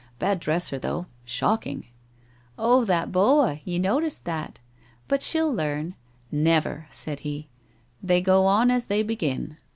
'Bad 0.17 0.39
dresser, 0.39 0.79
though. 0.79 1.05
Shocking/' 1.25 1.85
Ob, 2.57 2.87
that 2.87 3.11
boa! 3.11 3.59
You 3.63 3.79
noticed 3.79 4.25
that! 4.25 4.59
But 5.07 5.21
she'll 5.21 5.53
learn 5.53 5.93
'* 6.19 6.31
Never!' 6.49 6.87
said 7.05 7.19
he.' 7.19 7.49
They 8.01 8.19
go 8.19 8.47
on 8.47 8.71
as 8.71 8.85
they 8.85 9.03
begin. 9.03 9.57